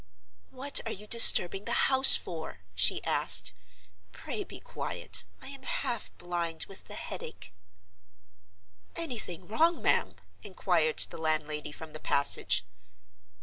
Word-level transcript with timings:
"What 0.49 0.79
are 0.87 0.91
you 0.91 1.05
disturbing 1.05 1.65
the 1.65 1.73
house 1.93 2.15
for?" 2.15 2.57
she 2.73 3.03
asked. 3.03 3.53
"Pray 4.11 4.43
be 4.43 4.59
quiet; 4.59 5.25
I 5.43 5.49
am 5.49 5.61
half 5.61 6.09
blind 6.17 6.65
with 6.67 6.85
the 6.85 6.95
headache." 6.95 7.53
"Anything 8.95 9.47
wrong, 9.47 9.79
ma'am?" 9.79 10.15
inquired 10.41 10.97
the 10.97 11.21
landlady 11.21 11.71
from 11.71 11.93
the 11.93 11.99
passage. 11.99 12.65